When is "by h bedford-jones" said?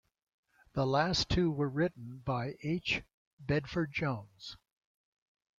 2.25-4.57